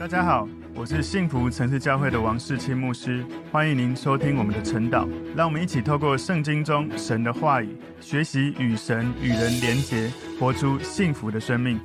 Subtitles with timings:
[0.00, 5.06] 大家好，我是幸福城市教会的王世清牧师，欢迎您收听我们的晨祷。
[5.36, 11.78] 让我们一起透过圣经中神的话语，学习与神与人连结，活出幸福的生命。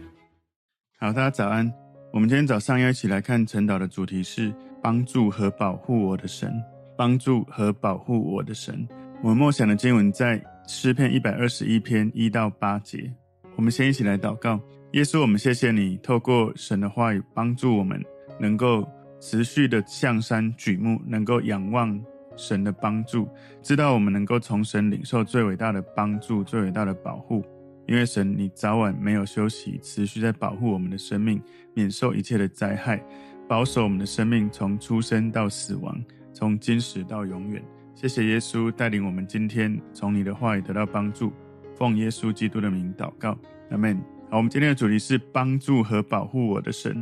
[0.97, 1.69] 好，大家早安。
[2.13, 4.49] 我们今天早上要一起来看晨祷的主题是
[4.81, 6.53] 帮助和保护我的神。
[6.97, 8.87] 帮助和保护我的神。
[9.21, 13.11] 我们默想的经文在诗篇一百二十一篇一到八节。
[13.57, 14.57] 我们先一起来祷告。
[14.95, 18.01] 耶稣，我们谢谢你，透过神的话语帮助我们，
[18.39, 22.01] 能够持续的向山举目，能够仰望
[22.37, 23.27] 神的帮助，
[23.61, 27.43] 知道我们能够从神领受最伟大的帮助、最伟大的保护。
[27.87, 31.41] 因为神，你早晚没有休息，持续在保护我们的生命，
[31.73, 33.03] 免受一切的灾害，
[33.49, 37.61] 保守我们的生命从出生到死亡，从今时到永远。
[37.93, 41.33] 谢谢耶稣带领我们今天从你的话语得到帮助，
[41.75, 43.37] 奉耶稣基督的名祷告，
[43.71, 44.14] 阿门。
[44.35, 47.01] 我们今天的主题是帮助和保护我的神。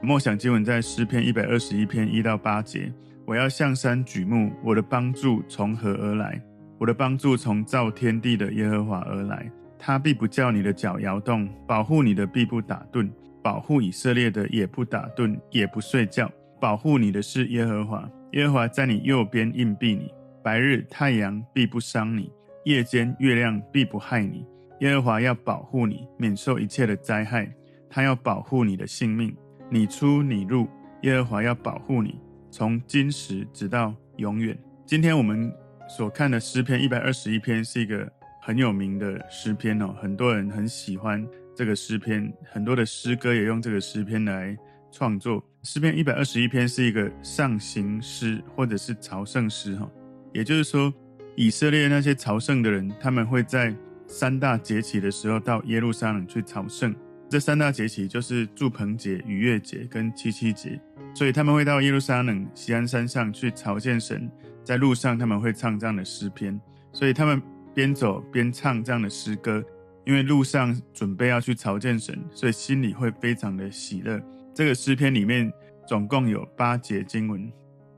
[0.00, 2.90] 默想经文在诗篇一百二十一篇一到八节。
[3.26, 6.40] 我要向山举目，我的帮助从何而来？
[6.78, 9.50] 我的帮助从造天地的耶和华而来。
[9.78, 13.10] 他必不叫你的脚摇动，保护你的必不打盹，
[13.42, 16.32] 保护以色列的也不打盹，也不睡觉。
[16.58, 20.10] 保护你的是耶和华，耶和华在你右边荫庇你。
[20.42, 22.32] 白日太阳必不伤你，
[22.64, 24.46] 夜间月亮必不害你。
[24.80, 27.52] 耶和华要保护你，免受一切的灾害。
[27.88, 29.36] 他要保护你的性命，
[29.68, 30.68] 你出你入，
[31.02, 32.18] 耶和华要保护你，
[32.50, 34.56] 从今时直到永远。
[34.86, 35.52] 今天我们
[35.88, 44.56] 所看的诗篇一百二十一篇是一个很有名的诗篇哦，很多人很喜欢这个诗篇，很多的诗歌也用这个诗篇来
[44.90, 45.44] 创作。
[45.62, 49.90] 诗篇一百二十一篇是一个上行诗或者是朝圣诗哈，
[50.32, 50.94] 也就是说，
[51.36, 53.74] 以色列那些朝圣的人，他们会在
[54.10, 56.92] 三大节期的时候，到耶路撒冷去朝圣。
[57.28, 60.78] 这三大节期就是住棚节、逾越节跟七七节，
[61.14, 64.28] 所以他们会到耶路撒冷锡安山上去朝见神。
[64.64, 66.60] 在路上，他们会唱这样的诗篇，
[66.92, 67.40] 所以他们
[67.72, 69.62] 边走边唱这样的诗歌，
[70.04, 74.20] 因为路上准备要去朝见神，所以心里会非常的喜乐。
[74.52, 75.50] 这个诗篇里面
[75.86, 77.50] 总共有八节经文，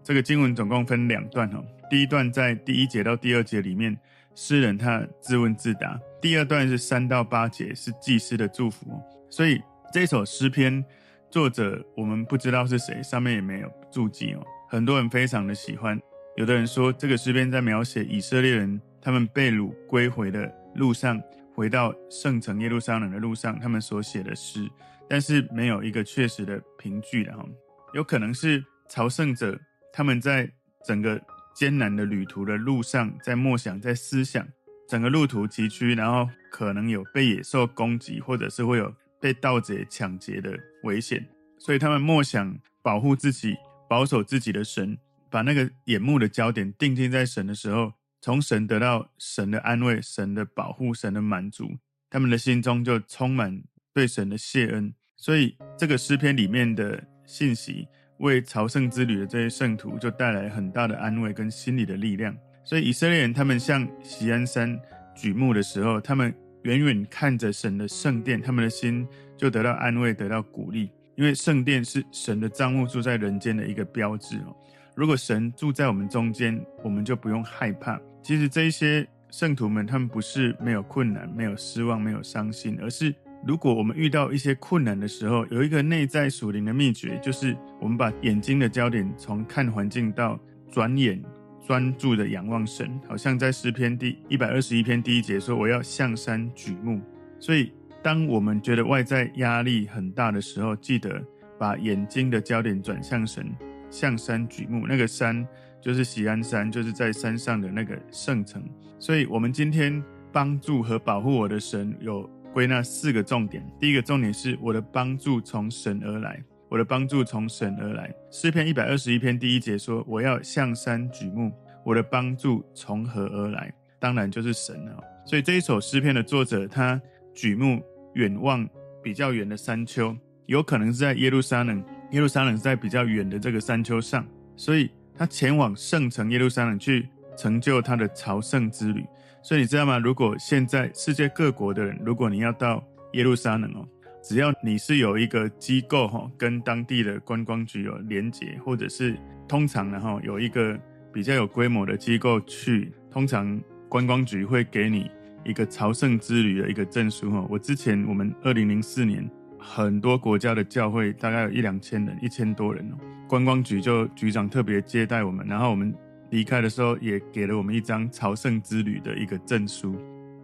[0.04, 3.98] 这个经文总共分两段哈，第一段在第一节到第二节里面。
[4.34, 9.60] 诗人他自问自答，第二段是三到八节是祭司的祝福，所以
[9.92, 10.84] 这首诗篇
[11.30, 14.42] 作者我们不知道是谁，上面也没有注记哦。
[14.70, 16.00] 很多人非常的喜欢，
[16.36, 21.22] 有的人说这个诗篇在描写以色列人他们被掳归回的路上，
[21.54, 24.66] 回到圣城耶路撒冷的路上，他们所写的诗，
[25.08, 27.44] 但是没有一个确实的凭据的哈，
[27.92, 29.60] 有可能是朝圣者
[29.92, 30.50] 他们在
[30.86, 31.20] 整个。
[31.54, 34.46] 艰难的旅途的路上，在默想，在思想，
[34.88, 41.26] 整个路途崎岖，然后可能有被野兽攻击，或者是会有被盗贼抢劫的危险，
[41.58, 43.56] 所以他们默想保护自己、
[43.88, 44.98] 保守自己的神，
[45.30, 51.78] 把那个眼目的焦点定睛在神的时候，从神得到神的安慰、神的保护、神的满足，
[52.10, 54.94] 他们的心中就充满对神的谢恩。
[55.16, 57.86] 所以这个诗篇里面的信息。
[58.22, 62.34] 为朝圣之旅的这些圣徒，就带来很大的安慰跟心理的力量。
[62.62, 64.80] 所以以色列人他们向锡安山
[65.12, 66.32] 举目的时候，他们
[66.62, 69.04] 远远看着神的圣殿，他们的心
[69.36, 70.90] 就得到安慰，得到鼓励。
[71.16, 74.56] 因为圣殿是神的帐幕住在人间的一个标志哦。
[74.94, 78.00] 如果神住在我们中间，我们就不用害怕。
[78.22, 83.12] 其实这一些圣徒们，他们不是没有困难、没有失望、没有伤心，而是。
[83.44, 90.38] 如果我们遇到一些困难的时候，有一个内在属灵的秘诀，就是我们把眼睛的焦点从看环境到
[90.70, 91.20] 转眼
[91.66, 97.00] 专注的仰望神，好像在诗篇第一百二十一篇第一节说：“我要向山举目。”
[97.40, 101.20] 所以，当我们觉得外在压力很大的时候，记得
[101.58, 103.52] 把眼睛的焦点转向神，
[103.90, 104.86] 向山举目。
[104.86, 105.44] 那个山
[105.80, 108.62] 就是喜安山，就是在山上的那个圣城。
[109.00, 110.00] 所以，我们今天
[110.30, 112.30] 帮助和保护我的神有。
[112.52, 113.66] 归纳四个重点。
[113.80, 118.14] 第一个重点是我的帮助从神而来，我的帮助从神而来。
[118.30, 121.52] 诗篇一百二十一篇第一节说：“我要向山举目，
[121.84, 125.02] 我的帮助从何而来？”当然就是神了。
[125.24, 127.00] 所以这一首诗篇的作者，他
[127.32, 127.82] 举目
[128.14, 128.68] 远望
[129.02, 130.16] 比较远的山丘，
[130.46, 131.82] 有可能是在耶路撒冷。
[132.10, 134.26] 耶路撒冷是在比较远的这个山丘上，
[134.56, 139.02] 所以他前往圣城耶路撒冷去成就他的朝圣之旅。
[139.42, 139.98] 所以你知道吗？
[139.98, 142.82] 如果现在世界各国的人，如果你要到
[143.14, 143.86] 耶路撒冷哦，
[144.22, 149.16] 只要你是有一个机构哈，跟当地的观光局有连结，或者是
[149.48, 150.78] 通常呢哈，有一个
[151.12, 155.10] 比较有规模的机构去，通常观光局会给你
[155.44, 157.44] 一个朝圣之旅的一个证书哈。
[157.50, 159.28] 我之前我们二零零四年
[159.58, 162.96] 很多国家的教会，大概有一两千人，一千多人哦。
[163.28, 165.92] 观光局就局长特别接待我们，然后我们
[166.32, 169.94] 离开的时候也给了我们一张朝圣之旅的一个证书。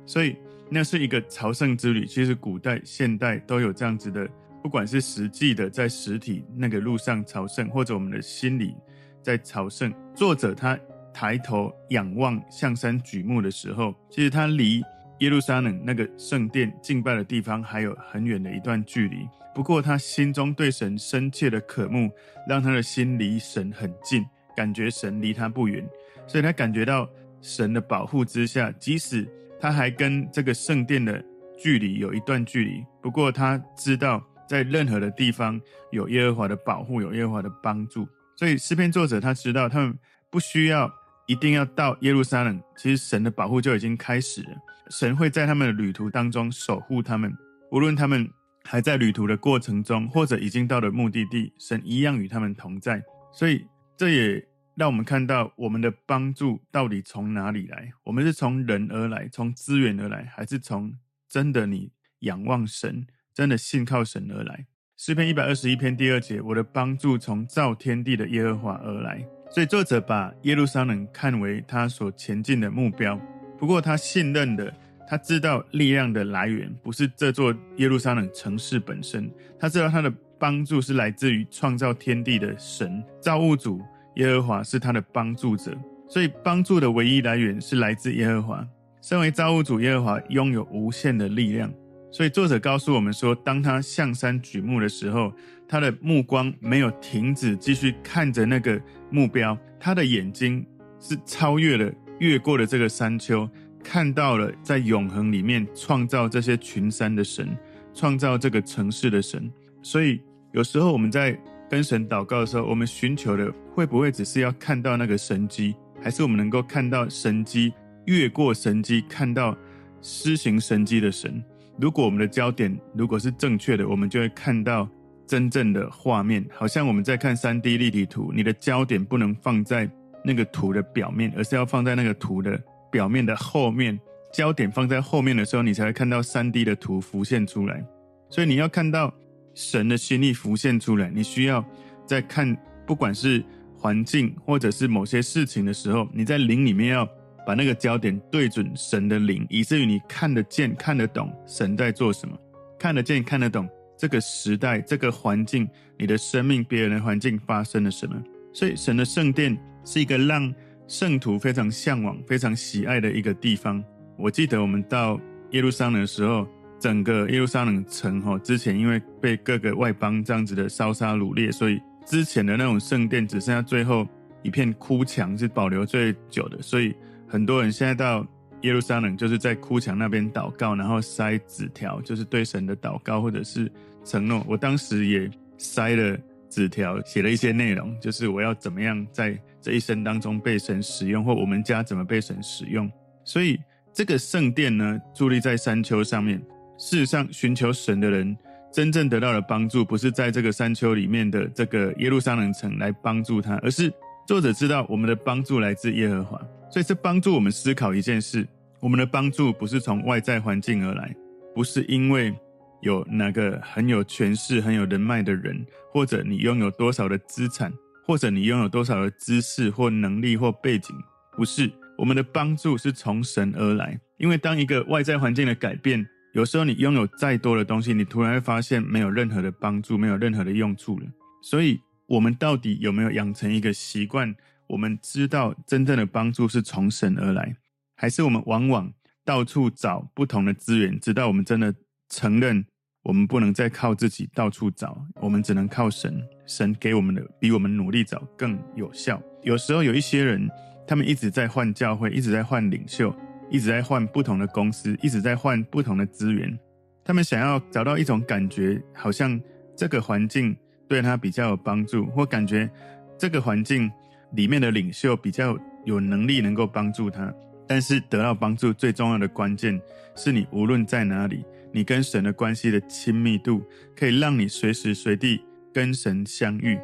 [0.06, 0.36] 所以
[0.70, 2.06] 那是一个朝圣之旅。
[2.06, 4.28] 其实古代、现代都有这样子的，
[4.62, 8.76] 不管是实际的在实体那个路上朝圣，或者我们的心里
[9.20, 9.92] 在朝圣。
[10.14, 10.78] 作者他
[11.12, 14.80] 抬头仰望向山举目的时候，其实他离。
[15.20, 22.08] 耶路撒冷那个圣殿敬拜的地方还有很远的一段距离，不过他心中对神深切的渴慕，
[22.48, 24.24] 让他的心离神很近，
[24.58, 25.88] 感觉神离他不远，
[26.26, 27.08] 所以他感觉到
[27.40, 29.24] 神的保护之下，即使
[29.60, 31.24] 他还跟这个圣殿的
[31.56, 35.60] 距离有一段距离，不过他知道在任何的地方
[35.92, 39.96] 有耶和华的保护，有耶和华的帮助，所以诗篇作者他知道他们
[40.28, 40.92] 不需要
[41.28, 44.50] 一定要到耶路撒冷，其实神的保护就已经开始了。
[44.90, 47.32] 神会在他们的旅途当中守护他们，
[47.70, 48.28] 无论他们
[48.64, 53.00] 还在旅途的过程中，或者已经到了目的地，神一样与他们同在。
[53.32, 53.64] 所以
[53.98, 54.46] 这也
[54.76, 57.90] 让我们看到，我们的帮助到底从哪里来？
[58.04, 60.94] 我们是从人而来，从资源而来，还是从
[61.28, 61.90] 真的你
[62.20, 63.04] 仰望神、
[63.34, 64.66] 真的信靠神而来？
[64.96, 69.26] 诗篇一百二十一篇第二节：我的帮助从造天地的耶和华而来。
[69.50, 73.20] 所以作者把耶路撒冷看为他所前进的目标。
[73.58, 74.72] 不过，他信任的，
[75.08, 79.28] 他知道力量的来源不是这座耶路撒冷城市本身，
[79.58, 83.80] 他知道他的帮助是来自于创造天地的神，造物主
[84.16, 85.76] 耶和华是他的帮助者，
[86.08, 88.66] 所以帮助的唯一来源是来自耶和华。
[89.00, 91.72] 身为造物主耶和华拥有无限的力量，
[92.10, 95.32] 所以作者告诉我们说，当他向山举目的时候，
[95.68, 98.80] 他的目光没有停止，继续看着那个
[99.10, 100.66] 目标，他的眼睛
[100.98, 101.92] 是超越了。
[102.18, 103.48] 越过了这个山丘，
[103.84, 107.56] 看到了在永恒里面创造这些群山的神，
[107.94, 109.48] 创造这个城市的神。
[109.80, 110.20] 所以
[110.58, 111.38] 有时候我们在
[111.70, 115.72] 跟神祷告的时候，我们寻求的会不会只是要看到那个神迹，
[116.02, 117.72] 还是我们能够看到神迹，
[118.06, 119.56] 越过神迹，看到
[120.02, 121.40] 施行神迹的神？
[121.78, 124.88] 如果我们的焦点如果是正确的，我们就会看到
[125.28, 129.88] 真正的画面，好像我们在看 3D 立体图，你的焦点不能放在。
[130.24, 133.98] 那个图的表面，而是要放在那个图的表面的后面，
[134.34, 137.82] 焦点放在后面的时候，你才会看到 3D 的图浮现出来。
[138.28, 139.14] 所以你要看到
[139.54, 141.64] 神的心意浮现出来，你需要
[142.06, 142.56] 在看，
[142.86, 143.44] 不管是
[143.76, 147.08] 环境或者是某些事情的时候，你在灵里面要
[147.46, 152.36] 把那个焦点对准神的灵，以至于你看得见、看得懂神在做什么，
[152.78, 155.68] 看得见、看得懂这个时代、这个环境、
[155.98, 158.22] 你的生命、别人的环境发生了什么。
[158.52, 159.58] 所以神的圣殿。
[159.84, 160.54] 是一个让
[160.86, 163.82] 圣徒非常向往、非常喜爱的一个地方。
[164.18, 165.18] 我记得我们到
[165.52, 166.46] 耶路撒冷的时候，
[166.78, 174.06] 整个耶路撒冷城哈，之前因为被各个外邦这样子的烧杀掳掠，所以之前的那种圣殿只剩下最后
[174.42, 176.62] 一片哭墙是保留最久的。
[176.62, 176.94] 所以
[177.26, 178.26] 很多人现在到
[178.62, 183.70] 耶路撒冷，就是在哭墙那边祷告，然后塞纸条，就是对神的祷告或者是
[184.04, 184.44] 承诺。
[184.48, 189.38] 我当时也塞了纸条，写了一些内容，就是我要怎么样在。
[189.60, 192.90] 这一生当中被神使用，或我们家怎么被神使用，
[193.24, 193.58] 所以
[193.92, 196.40] 这个圣殿呢，伫立在山丘上面。
[196.78, 198.36] 事实上，寻求神的人
[198.72, 203.92] 真正得到的帮助，不是在这个山丘里面的这个耶路撒冷城来帮助他，而是
[204.26, 206.40] 作者知道我们的帮助来自耶和华。
[206.70, 208.46] 所以这帮助我们思考一件事：
[208.80, 211.14] 我们的帮助不是从外在环境而来，
[211.54, 212.34] 不是因为
[212.80, 217.72] 有哪个很有权势、很有人脉的人，或者你拥有多少的资产。
[218.06, 220.96] 或者你拥有多少的知识或能力或背景，
[221.36, 224.00] 不是我们的帮助是从神而来。
[224.16, 226.08] 因为当一个外在环境的改变，
[226.38, 231.06] 有时候你拥有再多的东西，你突然会发现没有任何的帮助，没有任何的用处了。
[231.42, 234.32] 所以，我们到底有没有养成一个习惯？
[234.68, 237.56] 我们知道真正的帮助是从神而来，
[237.96, 238.92] 还是我们往往
[239.24, 241.74] 到处找不同的资源，直到我们真的
[242.08, 242.64] 承认？
[243.02, 246.22] 我们不能再靠自己到处找，我们只能靠神。
[246.46, 249.20] 神给我们的比我们努力找更有效。
[249.42, 250.48] 有时候有一些人，
[250.86, 253.12] 他们一直在换教会，一直在换领袖，
[253.50, 256.58] 一直在换不同的公司，一直在换不同的资源。
[257.04, 259.40] 他们想要找到一种感觉，好像
[259.76, 262.68] 这个环境对他比较有帮助，或感觉
[263.16, 263.90] 这个环境
[264.32, 267.32] 里面的领袖比较有能力能够帮助他。
[267.66, 269.80] 但是得到帮助最重要的关键，
[270.16, 271.44] 是你无论在哪里。
[271.70, 273.62] 你跟神的关系的亲密度，
[273.94, 276.78] 可以让你随时随地跟神相遇。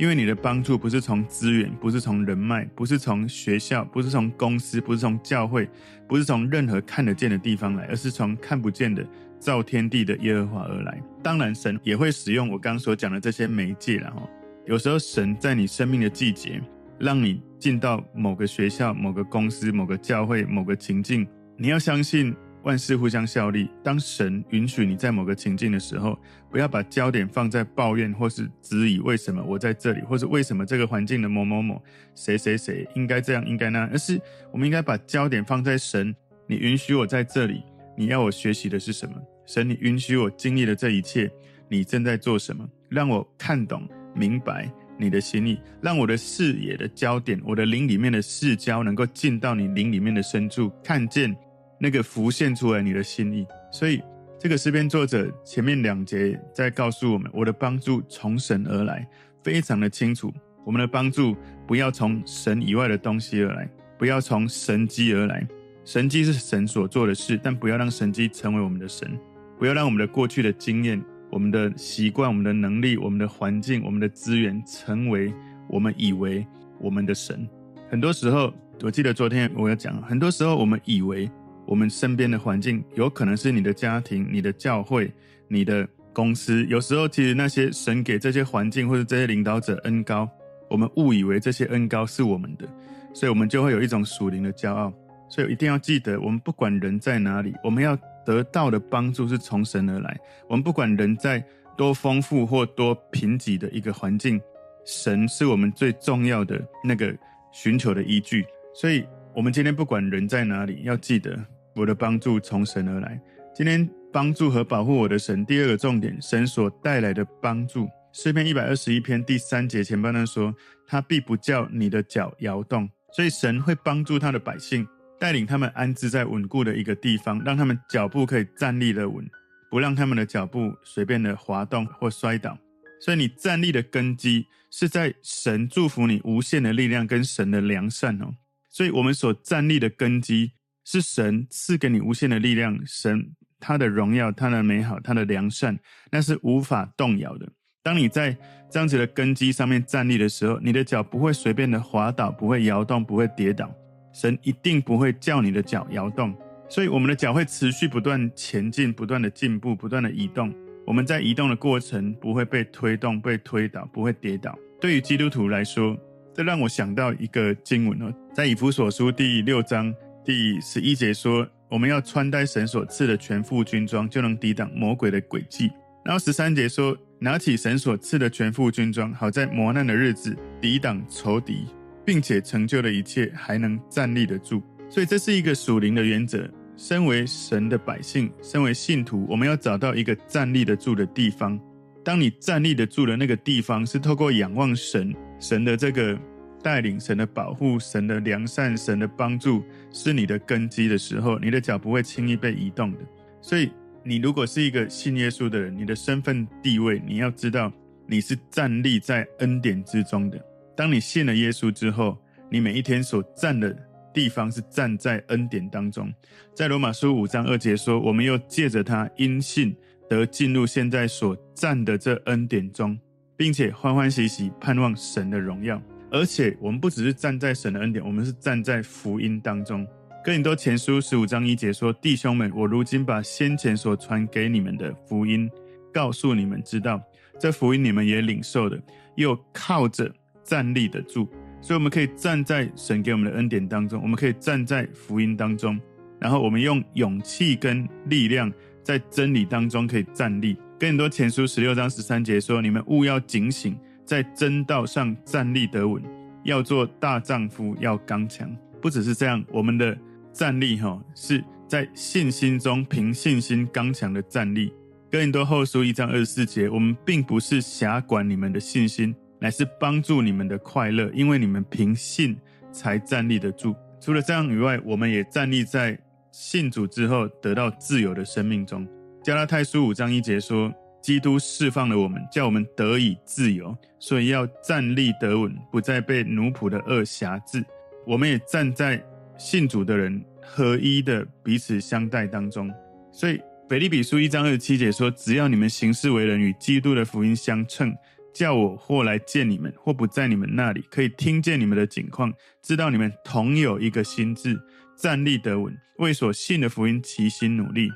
[0.00, 5.68] 因为你的帮助不是从资源，不是从人脉，不是从学校，不是从公司，不是从教会，
[6.08, 9.06] 不是从任何看得见的地方来，而是从看不见的
[9.38, 10.98] 造天地的耶和华而来。
[11.22, 14.26] 当然，神也会使用我刚所讲的这些媒介然后。
[14.64, 16.62] 有时候，神在你生命的季节，
[16.98, 21.28] 让你进到某个学校、某个公司、某个教会、某个情境，
[21.58, 22.34] 你要相信。
[22.62, 23.70] 万事互相效力。
[23.82, 26.18] 当神允许你在某个情境的时候，
[26.50, 31.82] 不要把焦点放在抱怨或是质疑为什么我在这里，或是为什么这个环境的某某某
[32.14, 34.20] 谁谁谁应该这样应该那样，而是
[34.52, 36.14] 我们应该把焦点放在神。
[36.46, 37.62] 你允许我在这里，
[37.96, 39.14] 你要我学习的是什么？
[39.46, 41.30] 神，你允许我经历了这一切，
[41.68, 42.68] 你正在做什么？
[42.88, 51.34] 让我看懂、明白你的心意，让我的视野的焦点，我的灵里面的视焦能够进到你灵里面的深处，看见。
[51.82, 54.02] 那个浮现出来你的心意，所以
[54.38, 59.08] 这个诗篇作者前面两节在告诉我们，我的帮助从神而来，
[59.42, 60.30] 非常的清楚。
[60.66, 61.34] 我们的帮助
[61.66, 63.66] 不要从神以外的东西而来，
[63.98, 65.46] 不要从神迹而来。
[65.82, 69.18] 神迹是神所做的事，但不要让神迹成为我们的神，
[69.58, 75.32] 不要让我们的过去的经验、我们的习惯、我们的能力、我们的环境、我们的资源，成为
[75.66, 76.46] 我们以为
[76.78, 77.48] 我们的神。
[77.88, 81.28] 很多时候，我记得昨天我要讲，很多时候我们以为。
[81.70, 85.08] 我们身边的环境有可能是你的家庭、你的教会、
[85.46, 86.66] 你的公司。
[86.66, 90.28] 有时候，其实那些神给这些环境或者这些领导者恩高，
[90.68, 92.68] 我们误以为这些恩高是我们的，
[93.14, 94.92] 所以我们就会有一种属灵的骄傲。
[95.28, 97.96] 所以一定要记得，我们不管人在哪里，我们要
[98.26, 100.18] 得到的帮助是从神而来。
[100.48, 101.40] 我们不管人在
[101.76, 104.40] 多丰富或多贫瘠的一个环境，
[104.84, 107.16] 神是我们最重要的那个
[107.52, 108.44] 寻求的依据。
[108.74, 111.38] 所以，我们今天不管人在哪里，要记得。
[111.80, 113.18] 我的帮助从神而来。
[113.54, 117.88] 今天帮助和保护我的神，第二个重点，神所带来的帮助。
[118.12, 120.54] 诗篇一百二十一篇第三节前半段说
[120.86, 124.86] ：“他必不叫你的脚摇动。”所以神会帮助他的百姓，
[125.18, 129.24] 带领他们安置在稳固的一个地方，让他们脚步可以站立的稳，
[129.70, 132.58] 不让他们的脚步随便的滑动或摔倒。
[133.00, 138.34] 所以你站立的根基是在神祝福你无限的力量跟神的良善哦。
[138.68, 140.52] 所以我们所站立的根基。
[140.84, 145.78] 是神赐给你无限的力量，神他的荣耀、他的美好、他的良善，
[146.10, 147.46] 那是无法动摇的。
[147.82, 148.36] 当你在
[148.70, 153.70] 这样子的根基上面站立的时候，你的脚不会随便的滑倒，不会摇动，不会跌倒。
[154.12, 156.34] 神一定不会叫你的脚摇动，
[156.68, 160.52] 所以我们的脚会持续不断前进，不断的进步，不断的移动。
[160.86, 164.58] 我们在移动的过程不会被推动、被推倒，不会跌倒。
[164.80, 165.96] 对于基督徒来说，
[166.34, 169.94] 这让我想到一个经文哦，在以弗所书第六章。
[170.24, 175.70] 第十一节说，我们要穿戴神所赐的全副军装，就能抵挡魔鬼的诡计。
[176.04, 181.66] 然后十三节说，拿起神所赐的全副军装，好在磨难的日子抵挡仇敌，
[182.04, 184.62] 并且成就了一切，还能站立得住。
[184.90, 186.48] 所以这是一个属灵的原则。
[186.76, 191.58] 身为神的百姓，身为信徒，我们要找到一个站立得住的地方。
[192.04, 196.18] 当你站立得住的那个地方，是透过仰望神，神的这个。
[196.62, 199.62] 带领神的保护、神的良善、神的帮助
[199.92, 202.98] 是你的根基的时候，你的脚不会轻易被移动的。
[203.40, 203.70] 所以，
[204.02, 207.72] 你如果是一个信耶稣的人，你的身份地位，你要知道
[208.06, 210.38] 你是站立在恩典之中的。
[210.76, 212.16] 当你信了耶稣之后，
[212.50, 213.76] 你每一天所站的
[214.12, 216.12] 地方是站在恩典当中。
[216.54, 219.76] 在罗马书五章二节说：“我们又借着他因信
[220.08, 222.98] 得进入现在所站的这恩典中，
[223.36, 229.86] 并且欢欢喜喜盼望神的荣耀。”而且我们不只是站在神的恩典，我们是站在福音当中。
[230.24, 235.48] 哥林多前书十五章一节说：“弟兄们，我如今把先前所传给你们的福音
[235.92, 237.00] 告诉你们知道，
[237.38, 238.78] 这福音你们也领受的，
[239.14, 240.12] 又靠着
[240.44, 241.26] 站立得住。
[241.62, 245.80] 所以我们可以站在神给我们的恩典当中，我们可以站在福音当中，
[246.18, 248.52] 然后我们用勇气跟力量
[248.82, 250.54] 在真理当中可以站立。
[250.78, 253.78] 哥林多前书十六章十三节说：“你们务要警醒。”
[254.10, 256.02] 在真道上站立得稳，
[256.42, 258.50] 要做大丈夫，要刚强。
[258.82, 259.96] 不只是这样，我们的
[260.32, 264.74] 站立哈是在信心中凭信心刚强的站立。
[265.12, 272.36] 哥林多后书一章二十四节，我们并不是辖管你们的信心，乃是帮助你们的快乐，因为你们凭信
[272.72, 273.76] 才站立得住。
[274.00, 275.96] 除了这样以外，我们也站立在
[276.32, 278.84] 信主之后得到自由的生命中。
[279.22, 280.74] 加拉太书五章一节说。
[281.02, 287.64] 基督释放了我们，叫我们得以自由，所以要站立得稳，不再被奴仆的恶挟制。
[288.04, 289.00] 我们也站在
[289.38, 292.68] 信主的人合一的彼此相待当中。
[293.12, 297.94] 所以腓立比书一章二十七节说：“只要你们行事为人与基督的福音相称，
[298.32, 304.58] 叫我或来见你们，或不在你们那里，可以听见你们的景况，知道你们同有一个心智，
[304.96, 307.88] 站立得稳，为所信的福音齐心努力。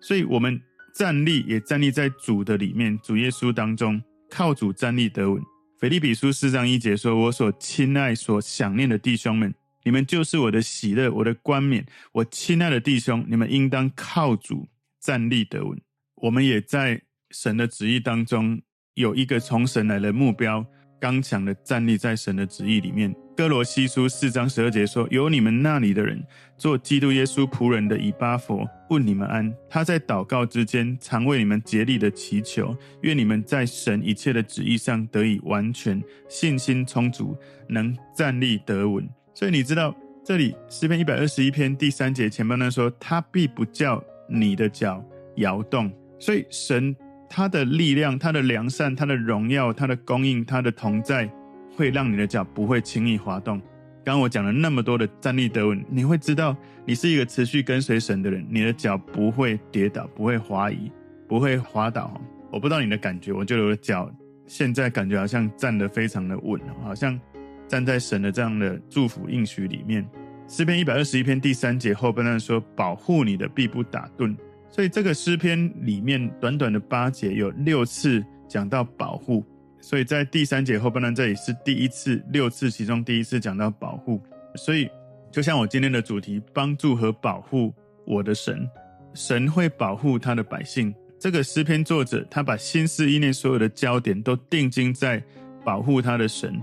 [0.00, 0.60] 所以，我们
[0.94, 5.42] 站立也站立在主的里面，主耶稣当中，靠主站立得稳。
[5.78, 9.54] 腓立比书四章一节说：“我所亲爱、所想念的弟兄们，
[9.84, 11.86] 你们就是我的喜乐，我的冠冕。
[12.12, 14.68] 我亲爱的弟兄，你们应当靠主
[15.00, 15.80] 站立得稳。”
[16.16, 18.62] 我们也在神的旨意当中。
[18.94, 20.64] 有一个从神来的目标，
[21.00, 23.14] 刚强的站立在神的旨意里面。
[23.36, 26.22] 哥罗西书四章十二节说：“有你们那里的人，
[26.56, 29.54] 做基督耶稣仆人的以巴弗问你们安。
[29.68, 37.36] 他在祷告之间，常为你们竭力的祈求，愿你们在神一切的旨意上得以完全，信心充足，
[37.68, 45.04] 能站立得稳。”所以你知道，这里诗篇一百二十一篇第三节前半段说：“他必不叫你的脚
[45.36, 46.96] 摇动。”所以神。
[47.28, 51.30] 他的力量、他的良善、他的荣耀、他的供应、他的同在，
[51.76, 53.58] 会让你的脚不会轻易滑动。
[54.04, 60.90] 刚刚我讲了那么多的站立得稳，你会知道你是一个持续跟随神的人，你的脚不会跌倒，不会滑移，
[61.26, 62.20] 不会滑倒。
[62.52, 64.08] 我不知道你的感觉，我觉得我的脚
[64.46, 67.20] 现在感觉好像站得非常的稳，好像
[67.66, 70.08] 站在神的这样的祝福应许里面。
[70.46, 74.36] 诗篇一百二十一篇第三节后半段说：“保护你的必不打盹。”
[74.68, 79.44] 所以这个诗篇里面短短的八节有六次讲到保护，
[79.80, 84.20] 所以在第三节后半段这里是第一次六次，其中第一次讲到保护。
[84.54, 84.88] 所以
[85.30, 87.72] 就像我今天的主题，帮助和保护
[88.06, 88.68] 我的神，
[89.14, 90.94] 神会保护他的百姓。
[91.18, 95.22] 这个诗篇作者他把心思意念所有的焦点都定睛在
[95.64, 96.62] 保护他的神，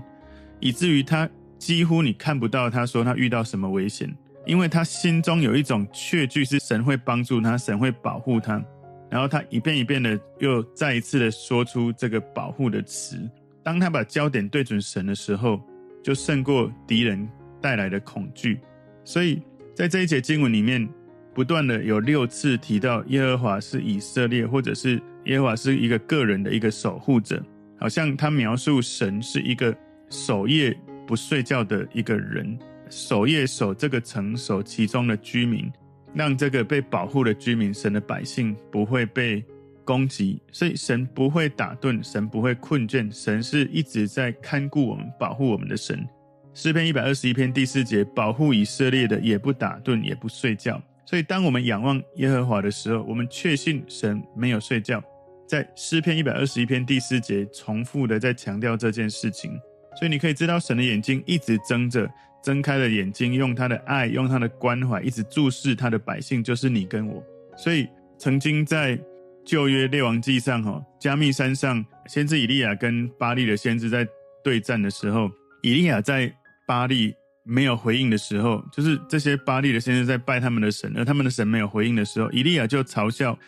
[0.60, 4.14] 以至于他几乎你看不到他说他遇到什么危险。
[4.46, 8.62] 因为他心中有一种确据，是神会帮助他，神会保护他，
[9.10, 13.18] 然后他一遍一遍的又再一次的说出这个保护的词。
[13.62, 15.60] 当他把焦点对准神的时候，
[16.02, 17.26] 就胜过敌人
[17.62, 18.60] 带来的恐惧。
[19.04, 19.40] 所以
[19.74, 20.86] 在这一节经文里面，
[21.32, 27.42] 不断的有六次提到耶和华是以色列，或者是耶和华是一个个人的一个守护者，
[27.80, 29.74] 好像他描述神是一个
[30.10, 32.58] 守夜不睡觉的一个人。
[32.94, 35.68] 守夜守这个城，守其中的居民，
[36.14, 39.44] 让这个被保护的居民，神的百姓不会被
[39.84, 46.06] 攻击，所以神不会打盹，神不会困倦，神是一直在看顾我们、保护我们的神。
[46.54, 50.80] 诗篇一百二十一篇第四节，保护以色列的也不打盹，也不睡觉。
[51.04, 55.02] 所以当我们仰望耶和华的时候，我们确信神没有睡觉。
[55.48, 59.50] 在诗篇一百二十一篇第四节，重复的在强调这件事情。
[59.98, 62.08] 所以你可以知道，神的眼睛一直睁着。
[62.44, 67.24] 睁开了眼睛，用他的爱，用他的关怀，一直注视他的百姓，就是你跟我。
[67.56, 69.00] 所以，曾经在
[69.46, 74.06] 旧约列王记上，哈，加密山上，先知以利亚跟巴力的先知在
[74.42, 75.30] 对战的时候，
[75.62, 76.30] 以利亚在
[76.66, 83.38] 巴力没有回应的时候，就是这些巴力的先知在拜他们的神，而他们的神没有回应的时候，以利亚就嘲笑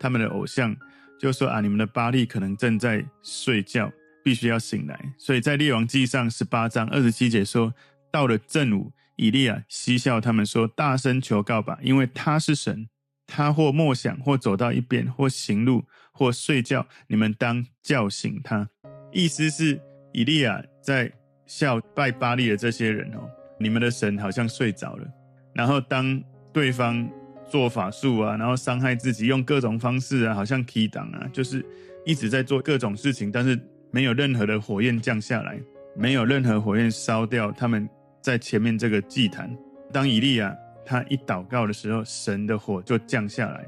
[0.00, 0.74] 他们的偶像，
[1.20, 3.92] 就说啊，你们的巴力可能正在睡觉，
[4.24, 4.98] 必须要醒来。
[5.18, 7.70] 所以在列王记上十八章二十七节说。
[8.16, 12.88] 到了正午，以利亚嬉笑他们说：“大声求告吧，因为他是神。
[13.26, 18.66] 他或默想，或走到一边，或行路，或睡觉，你们当叫醒他。”
[19.12, 19.78] 意思是
[20.14, 21.12] 以利亚在
[21.44, 23.28] 笑拜巴力的这些人哦，
[23.60, 25.06] 你们的神好像睡着了。
[25.54, 26.18] 然后当
[26.50, 27.06] 对方
[27.50, 31.62] 做法术啊，然后伤害自己，用各种方式啊，好像抵挡啊，就是
[32.06, 35.60] 一直在做各种事情，但是没有任何的火焰降下来，
[35.94, 37.86] 没有任何火焰烧掉他们。
[38.26, 39.56] 在前面这个祭坛，
[39.92, 40.52] 当以利亚
[40.84, 43.64] 他一祷告的时候，神的火就降下来。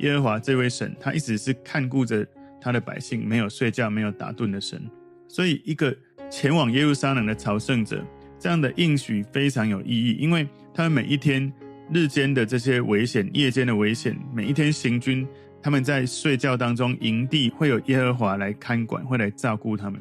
[0.00, 2.26] 耶和华这位神，他一直是看顾着
[2.60, 4.82] 他的百姓，没有睡觉、没有打盹的神。
[5.28, 5.96] 所以，一个
[6.30, 8.04] 前往耶路撒冷的朝圣者，
[8.38, 11.50] 这样的应许非常有意义，因为他们每一天
[11.90, 15.26] 日间的这些危险、夜间的危险，每一天行军，
[15.62, 19.98] 他们在睡觉当中，营地会有耶和华来看管，会来照顾他们。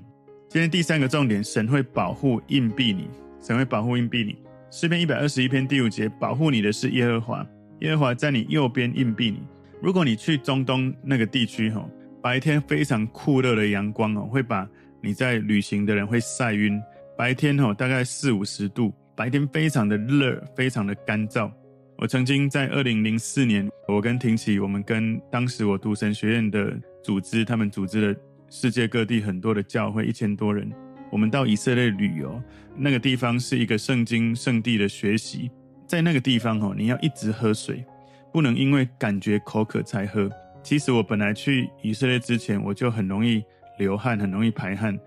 [0.49, 3.07] 今天第三个重点，神会保护荫庇你。
[3.41, 4.37] 神会保护荫庇你。
[4.69, 7.45] 诗篇一百二十一篇第五节，保护你的是耶和华，
[7.79, 9.41] 耶和华在你右边荫庇你。
[9.81, 11.89] 如果你去中东那个地区，吼，
[12.21, 14.69] 白天非常酷热的阳光，哦，会把
[15.01, 16.79] 你在旅行的人会晒晕。
[17.17, 21.51] 白天，吼，大概四五十度，白天非常的热，非常的干燥。
[21.97, 26.73] 我曾经在二零零四年，我跟婷琪，我们跟当时我读神学院的
[27.03, 30.71] 组织，他们组织了世界各地很多的教会，一千多人。
[31.11, 32.41] 我们到以色列旅游，
[32.75, 35.51] 那个地方是一个圣经圣地的学习，
[35.85, 37.85] 在那个地方哦，你要一直喝水，
[38.31, 40.29] 不能因为感觉口渴才喝。
[40.63, 43.43] 其实我本来去以色列之前，我就很容易
[43.77, 44.97] 流汗，很容易排汗。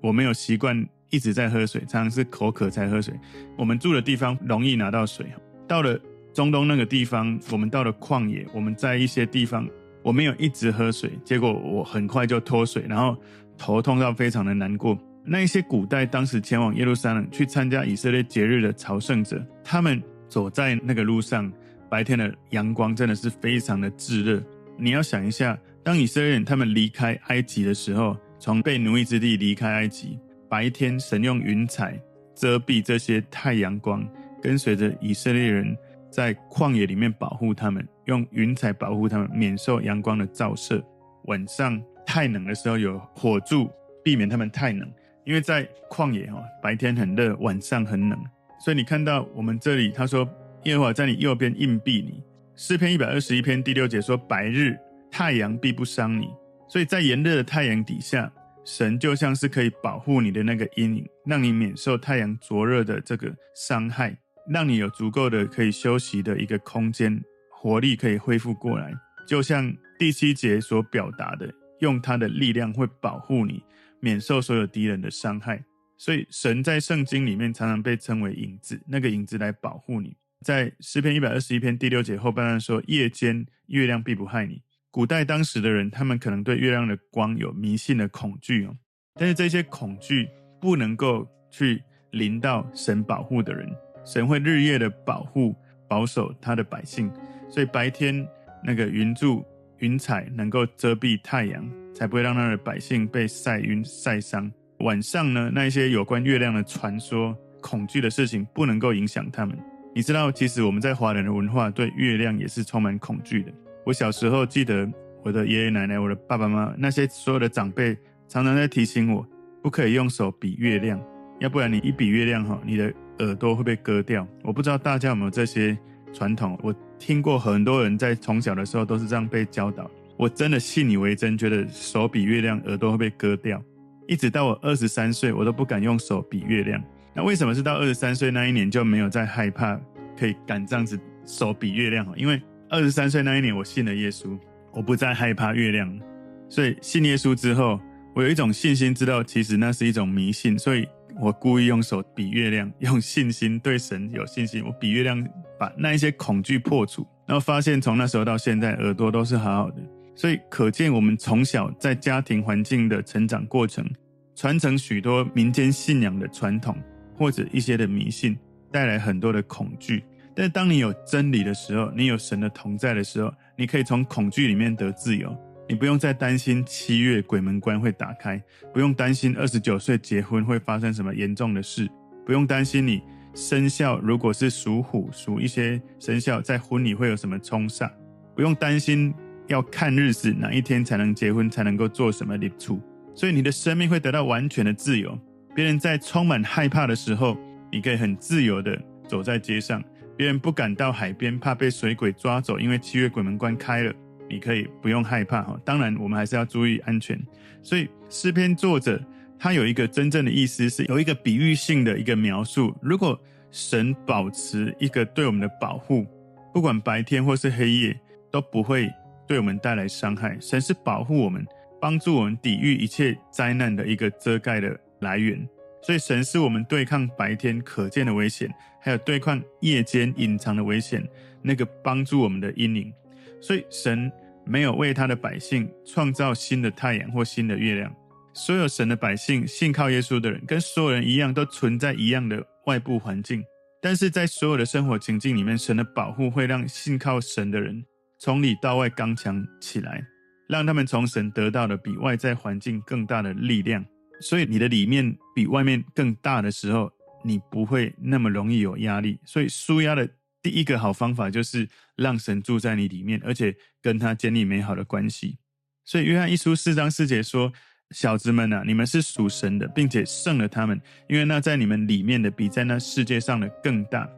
[0.00, 3.12] 我没有习惯一直在喝水，常常是口渴才喝水。
[3.56, 5.26] 我们住的地方容易拿到水。
[5.66, 5.98] 到了
[6.32, 9.68] 中东那个地方，我们到了旷野，我们在一些地方
[10.04, 13.16] 我没有一直喝水，结果我很快就脱水，然后
[13.56, 14.96] 头痛到非常的难过。
[15.30, 21.52] 那一些古代当时前往耶路撒冷去参加以色列节日的朝圣者，他们走在那个路上，
[21.90, 24.42] 白天的阳光真的是非常的炙热。
[24.78, 32.00] 你要想一下，当以色列人他们离开埃及的时候，从被奴役之地离开埃及，白天神用云彩
[32.34, 34.02] 遮蔽这些太阳光，
[34.40, 35.76] 跟随着以色列人
[36.10, 40.82] 在旷野里面保护他们，用云彩保护他们免受阳光的照射。
[41.24, 43.68] 晚上太冷的时候有火柱，
[44.02, 44.90] 避免他们太冷。
[45.28, 48.18] 因为在旷野哦，白天很热，晚上很冷，
[48.64, 50.26] 所以你看到我们这里他说
[50.64, 52.24] 耶和华在你右边荫庇你。
[52.56, 54.74] 诗篇一百二十一篇第六节说白日
[55.10, 56.30] 太阳必不伤你，
[56.66, 58.32] 所以在炎热的太阳底下，
[58.64, 64.16] 神就像是可以保护你的那个阴影，让你免受太阳灼热的这个伤害，
[64.48, 68.90] 让你有足够的可以休息的一个空间，活力可以恢复过来。
[69.26, 73.62] 就像第七节所表达的，用他的力量会保护你。
[74.00, 75.64] 免受所有敌人的伤害，
[75.96, 80.16] 所以神在圣经里面常常被称为影子，那个影子来保护你。
[80.44, 88.76] 在诗篇一百二十一篇第六节后半段说：“夜间月亮必不害你。”古代当时的人，他们可能对月亮的光有迷信的恐惧哦，
[89.14, 90.28] 但是这些恐惧
[90.60, 91.82] 不能够去
[92.12, 93.68] 临到神保护的人。
[94.04, 95.54] 神会日夜的保护
[95.88, 97.10] 保守他的百姓，
[97.50, 98.26] 所以白天
[98.64, 99.44] 那个云柱
[99.78, 101.68] 云彩能够遮蔽太阳。
[101.94, 104.50] 才不会让他的百姓被晒晕晒伤。
[104.80, 109.58] 晚上呢，那一些有关月亮的传说、恐惧的事情不能够影响他们。
[109.94, 113.52] 你知道，其实我们在华人的文化对月亮也是充满恐惧的。
[113.84, 114.88] 我小时候记得
[115.24, 117.96] 我的爷爷奶奶、我的爸爸妈妈那些所有的长辈
[118.28, 119.26] 常常在提醒我，
[119.60, 121.02] 不可以用手比月亮，
[121.40, 124.24] 要不然你一比月亮哈，你的耳朵会被割掉。
[124.44, 125.76] 我不知道大家有没有这些
[126.12, 129.90] 传统，我听过很多人在从小的时候都是这样被教导。
[130.18, 133.62] 我真的信以为真，觉得手比月亮，耳朵会被割掉。
[134.08, 136.82] 一直到我二十三岁，我都不敢用手比月亮。
[137.14, 139.80] 那为什么是到二十三岁那一年就没有再害怕，
[140.18, 142.06] 可以敢这样子手比月亮？
[142.16, 144.36] 因为二十三岁那一年我信了耶稣，
[144.72, 146.00] 我不再害怕月亮。
[146.48, 147.78] 所以信耶稣之后，
[148.14, 150.88] 我有一种信心，知道其实那是一种迷信，所以
[151.20, 155.22] 我故意用手比月亮， 用信心对神有信心，我比月亮，
[155.60, 159.76] 把那一些恐惧破除，然后发现从那时候到现在，耳朵都是好好的。
[160.18, 163.88] 所以可见，我们从小在家庭环境的成长过程，
[164.34, 166.76] 传承许多民间信仰的传统，
[167.16, 168.36] 或者一些的迷信，
[168.72, 170.02] 带来很多的恐惧。
[170.34, 175.32] 但是当你有真理的时候，你有神的同在的时候，你可以从恐惧里面得自由。
[175.68, 178.42] 你不用再担心七月鬼门关会打开，
[178.74, 181.88] 不用担心二十九岁结婚会发生什么严重的事，
[182.26, 183.00] 不用担心你
[183.34, 187.88] 生肖如果是属虎、属一些生肖，在婚礼会有什么冲煞，
[188.34, 189.14] 不用担心。
[189.48, 192.80] 要看日子，哪一天才能结婚，才能够做什么礼处，
[193.14, 195.18] 所以你的生命会得到完全的自由。
[195.54, 197.36] 别人在充满害怕的时候，
[197.72, 199.82] 你可以很自由的走在街上。
[200.16, 203.92] 别人不敢到海边，怕被水鬼抓走，因为七月鬼门关开了，
[204.28, 205.58] 你可以不用害怕哈。
[205.64, 207.18] 当然，我们还是要注意安全。
[207.62, 209.00] 所以诗篇作者
[209.38, 212.76] 他有一个真正的意思，是有一个比喻性的一个描述。
[212.82, 213.18] 如果
[213.50, 216.04] 神保持一个对我们的保护，
[216.52, 218.90] 不管白天或是黑夜，都不会。
[219.28, 221.46] 对我们带来伤害，神是保护我们、
[221.80, 225.46] 帮助我们抵御一切灾难的一个遮盖的来源。
[225.80, 231.06] 所以，神是我们对抗白天可见的危险，还有对抗夜间隐藏的危险
[231.42, 232.92] 那个帮助我们的阴影。
[233.40, 234.10] 所以，神
[234.44, 237.94] 没有为他的百姓创造新的太阳或新的月亮。
[238.34, 243.44] 所有神的百姓信靠耶稣的人，跟所有人一样，都存在一样的外部环境，
[243.80, 247.84] 但是在所有的生活情境里面，神的保护会让信靠神的人。
[248.18, 250.04] 从里到外刚强起来，
[250.48, 253.84] 让他们从神得到的比外在环境更大的力量。
[254.20, 256.90] 所以你的里面比外面更大的时候，
[257.24, 259.20] 你不会那么容易有压力。
[259.24, 260.08] 所以舒压的
[260.42, 265.38] 第一个好方法就是让神住在你里面，而且跟他建立美好的关系。
[265.84, 267.52] 所以约翰一书四章四节说
[267.94, 274.08] ：“小子们啊，你们是属神的，并且胜了他们，因为那在你们里面的比在那世界上的更大。”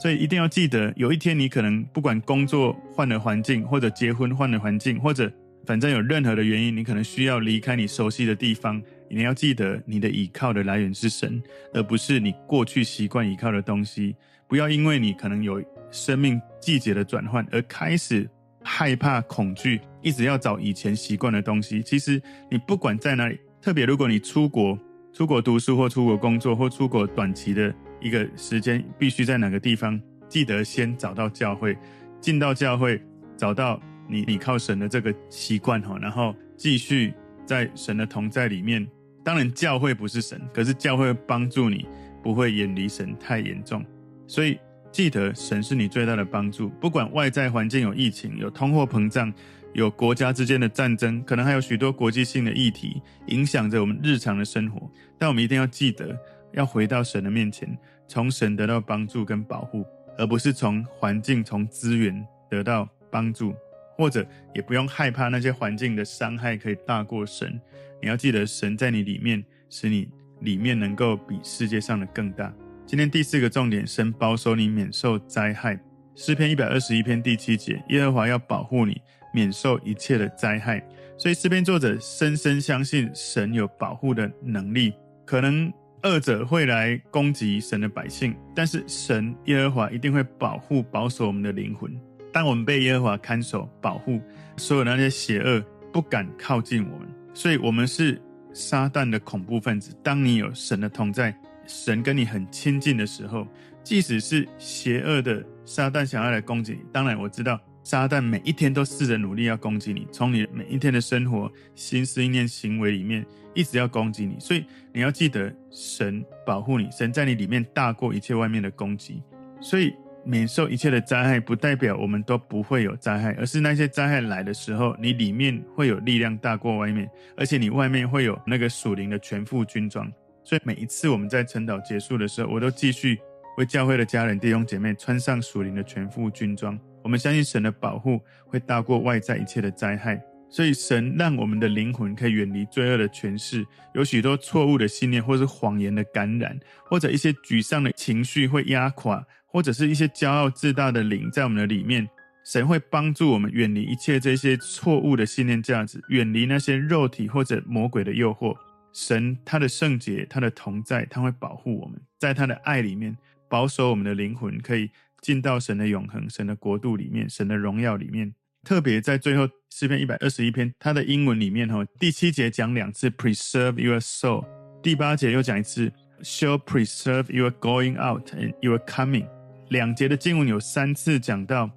[0.00, 5.30] 所以一定要记得，有一天你可能不管工作换了环境，或者结婚换了环境，或者
[5.66, 8.80] 反正有任何的原因，你可能需要离开你熟悉的地方。
[9.10, 11.42] 你要记得，你的依靠的来源是神，
[11.74, 14.16] 而不是你过去习惯依靠的东西。
[14.48, 18.28] 不要因为你可能有生命季节的转换而开始
[18.62, 21.82] 害怕、恐惧，一直要找以前习惯的东西。
[21.82, 24.78] 其实你不管在哪里，特别如果你出国、
[25.12, 31.76] 出国读书或出国工作或出国短期的一个时间，必须在哪个地方，记得先找到教会，
[32.20, 33.00] 进到教会，
[33.36, 37.12] 找到你你靠神的这个习惯哈，然后继续
[37.44, 38.86] 在神的同在里面。
[39.22, 41.86] 当然，教会不是神，可是教会帮助你
[42.22, 43.84] 不会远离神太严重。
[44.26, 44.58] 所以
[44.90, 46.70] 记得，神是你最大的帮助。
[46.80, 49.32] 不管外在环境有疫情、有通货膨胀、
[49.74, 56.18] 有国家之间的战争，可能还有许多国际性的议题影响着我们日常的生活，但我们一定要记得，
[56.52, 57.76] 要回到神的面前，
[58.08, 59.84] 从神得到帮助跟保护，
[60.18, 63.54] 而不是从环境、从资源得到帮助，
[63.96, 67.60] 或者也不用害怕那些环境的伤害可以大过神。
[68.02, 70.08] 你要记得，神在你里面，使你
[70.40, 72.52] 里面能够比世界上的更大。
[72.86, 75.78] 今天第四个重点，神保守你免受灾害。
[76.16, 79.00] 诗篇一百二十一篇第七节，耶和华要保护你，
[79.32, 80.84] 免受一切的灾害。
[81.16, 84.92] 所以诗篇作者深深相信神有保护的能力。
[85.24, 91.90] 可能恶者会来攻击神的百姓，但是神耶和华一定会保护、保守我们的灵魂。
[92.32, 94.20] 当我们被耶和华看守、保护，
[94.56, 97.08] 所有那些邪恶不敢靠近我们。
[97.34, 98.20] 所以，我们是
[98.52, 99.94] 撒旦的恐怖分子。
[100.02, 101.36] 当你有神的同在，
[101.66, 103.46] 神跟你很亲近的时候，
[103.84, 114.36] 即使是邪恶的撒旦想要来攻击你，当然我知道撒旦每一天都试着努力要攻击你，从你每一天的生活、心思、意念、行为里面一直要攻击你。
[114.38, 119.22] 所以你要记得，神保护你，神在你里面大过一切外面的攻击。
[119.60, 119.92] 所以。
[120.22, 130.12] 免受一切的灾害，不代表我们都不会有灾害，而是那些灾害来的时候，你里面会有力量大过外面，而且你外面会有那个属灵的全副军装。
[130.44, 133.18] 所以每一次我们在晨祷结束的时候，我都继续
[133.56, 136.78] 为教会的家人弟兄姐妹穿上属灵的全副军装。
[137.02, 149.26] 我们相信神的保护会大过外在一切的灾害，所以神让我们的灵魂可以远离罪恶的权势，有许多错误的信念或是谎言的感染，或者一些沮丧的情绪会压垮。
[149.52, 152.08] 或者是一些骄傲自大的灵在我们的里面，
[152.44, 158.56] 神会帮助我们远离一切这些错误的信念价值，远离那些肉体或者魔鬼的诱惑。
[158.92, 163.16] 神他的圣洁，他的同在，他会保护我们，在他的爱里面
[163.48, 164.88] 保守我们的灵魂，可以
[165.20, 168.34] 进到神的永恒、神的国度里面、神的荣耀里面。
[168.62, 174.44] 特别在最后诗篇一百二十一篇，它的英文里面哈，第七节讲两次 “preserve your soul”，
[174.82, 175.90] 第八节又讲一次
[176.22, 179.26] “shall preserve your going out and your coming”。
[179.70, 181.70] 两节的经文有三次讲到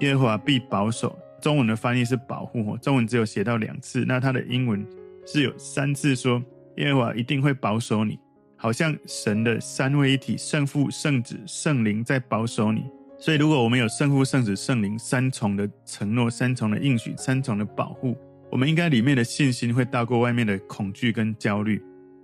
[0.00, 4.86] 耶和华必保守，中文的翻译是保护，中文只有写到两次，那它的英文
[5.26, 6.42] 是有三次说
[6.76, 8.18] 耶和华一定会保守你，
[8.56, 12.84] 好像神的三位一体，圣父、圣子、圣灵在保守你。
[13.18, 18.16] 所以如果我们有圣父、圣子、圣灵三重的承诺、三重的应许、三重的保护，
[18.50, 21.82] 我们应该里面的信心会大过外面的恐惧跟焦虑。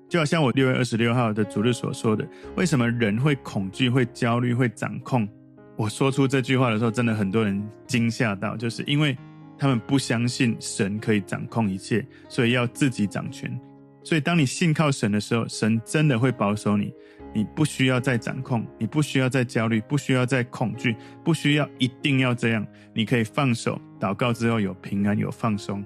[0.08, 5.26] 就好像我六月二十六号的主日所说的，为什么人会恐惧、会焦虑、会掌控？
[5.74, 9.16] 我说出这句话的时候，真的很多人惊吓到，就是因为
[9.58, 13.58] 他们不相信神可以掌控一切，所以要自己掌权。
[14.04, 16.92] 所以当你信靠神的时候，神真的会保守你，
[17.34, 25.84] 你不需要再掌控，你不需要再焦虑，不需要再恐惧，不需要一定要这样，你可以放手，祷告之后有平安、有放松。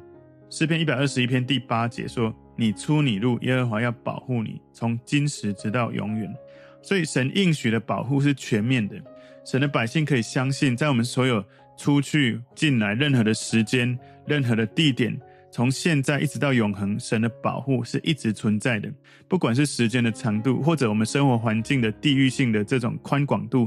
[0.48, 2.34] 诗篇一百二十一篇第八节说。
[2.58, 6.34] 你出你入，耶和华要保护你，从今时直到永远。
[6.80, 8.96] 所以神应许的保护是全面的。
[9.44, 11.44] 神的百姓可以相信，在我们所有
[11.76, 15.14] 出去进来任何的时间、任何的地点，
[15.56, 18.92] 从现在一直到永恒，神的保护是一直存在的。
[19.26, 23.66] 不管是时间的长度，或者我们生活环境的地域性的这种宽广度，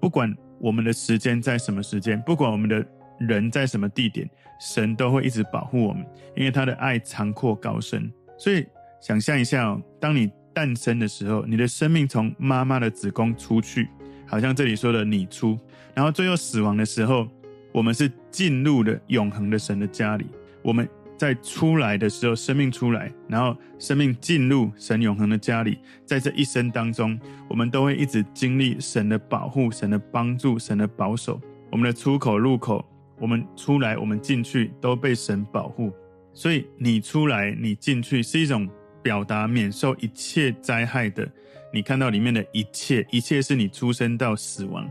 [0.00, 2.84] 不管我们的时间在什么时间，不管我们的
[3.20, 4.28] 人在什么地点，
[4.60, 8.12] 神都会一直保护我们，因为他的爱长阔高深。
[8.36, 8.66] 所以，
[9.00, 13.88] 想象一下哦，当你诞生的时候，你的生命从妈妈的子宫出去，
[14.26, 15.56] 好像这里说的“你出”，
[15.94, 17.28] 然后最后死亡的时候，
[17.70, 20.26] 我们是进入了永恒的神的家里。
[20.62, 20.86] 我们
[21.20, 25.78] 在出来的时候，生命出来，然后生命进入神永恒的家里。
[26.06, 31.38] 在这一生当中，我们都会一直经历神的保护、神的帮助、神的保守。
[31.70, 32.82] 我们的出口、入口，
[33.18, 35.92] 我们出来、我们进去，都被神保护。
[36.32, 38.66] 所以你出来，你进去是一种
[39.02, 41.30] 表达免受一切灾害的。
[41.70, 44.88] 你看到里面的一切，一切是你出生到死亡，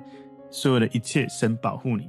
[0.51, 2.07] 所有的一切，神保护你。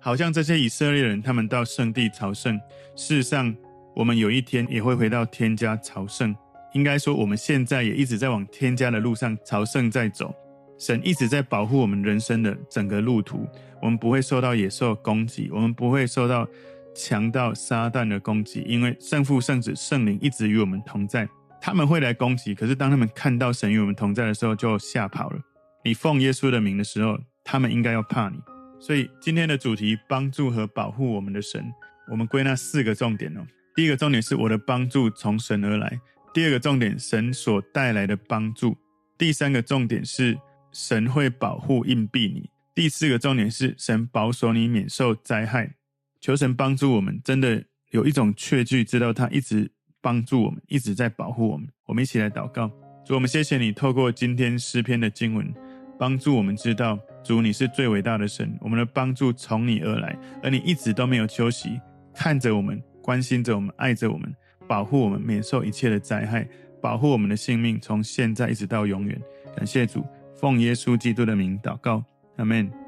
[0.00, 2.58] 好像这些以色列人，他们到圣地朝圣。
[2.96, 3.54] 事实上，
[3.94, 6.34] 我们有一天也会回到天家朝圣。
[6.74, 10.34] 应该说，我们现在也一直在往天家的路上朝圣在走。
[10.78, 13.46] 神一直在保护我们人生的整个路途，
[13.82, 16.46] 我们不会受到野兽攻击，我们不会受到。
[16.94, 21.28] 强盗撒旦的攻击，因为圣父、圣子、圣灵一直与我们同在。
[21.60, 25.38] 他们会来攻击，可是当他们看到神与我们同在的时候，就吓跑了。
[25.84, 28.40] 你奉耶稣的名的时候，他们应该要怕你。
[28.80, 31.64] 所以今天的主题，帮助和保护我们的神，
[32.10, 33.46] 我们归纳四个重点哦。
[33.74, 35.88] 第一个重点是我的帮助从神而来；
[36.32, 38.76] 第二个重点，神所带来的帮助；
[39.16, 40.38] 第三个重点是
[40.72, 45.74] 神会保护荫庇你；第四个重点是神保守你免受灾害。
[46.20, 51.68] 求神帮助我们，真的有一种确据，知道他一直帮助我们，一直在保护我们。
[51.86, 52.68] 我们一起来祷告，
[53.06, 55.54] 主，我们谢谢你透过今天诗篇的经文，
[55.96, 61.80] 帮助我们知道，主你是最伟大的神，我们的帮助从你而来，而你一直都没有休息，
[62.14, 64.34] 看着我们，关心着我们，爱着我们，
[64.66, 66.48] 保护我们免受一切的灾害，
[66.80, 69.20] 保护我们的性命，从现在一直到永远。
[69.56, 70.04] 感谢主，
[70.34, 72.02] 奉耶稣基督的名祷告，
[72.36, 72.87] 阿门。